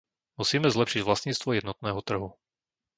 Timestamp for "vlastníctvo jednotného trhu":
1.05-2.29